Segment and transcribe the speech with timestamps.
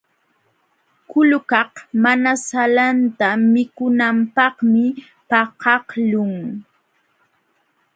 [1.09, 1.71] Kulukaq
[2.03, 4.85] mana salanta mikunanpaqmi
[5.29, 6.33] pakaqlun.